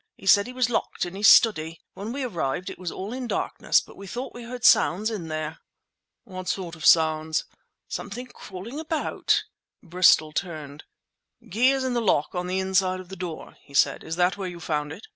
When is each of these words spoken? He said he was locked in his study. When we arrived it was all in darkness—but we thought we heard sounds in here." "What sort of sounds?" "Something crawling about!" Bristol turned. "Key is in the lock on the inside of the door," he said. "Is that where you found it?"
He 0.17 0.25
said 0.25 0.47
he 0.47 0.53
was 0.53 0.67
locked 0.71 1.05
in 1.05 1.13
his 1.13 1.27
study. 1.29 1.79
When 1.93 2.11
we 2.11 2.23
arrived 2.23 2.71
it 2.71 2.79
was 2.79 2.91
all 2.91 3.13
in 3.13 3.27
darkness—but 3.27 3.95
we 3.95 4.07
thought 4.07 4.33
we 4.33 4.41
heard 4.41 4.65
sounds 4.65 5.11
in 5.11 5.29
here." 5.29 5.59
"What 6.23 6.47
sort 6.49 6.75
of 6.75 6.83
sounds?" 6.87 7.45
"Something 7.87 8.25
crawling 8.25 8.79
about!" 8.79 9.43
Bristol 9.83 10.31
turned. 10.31 10.85
"Key 11.51 11.69
is 11.69 11.83
in 11.83 11.93
the 11.93 12.01
lock 12.01 12.33
on 12.33 12.47
the 12.47 12.57
inside 12.57 12.99
of 12.99 13.09
the 13.09 13.15
door," 13.15 13.57
he 13.61 13.75
said. 13.75 14.03
"Is 14.03 14.15
that 14.15 14.37
where 14.37 14.49
you 14.49 14.59
found 14.59 14.91
it?" 14.91 15.05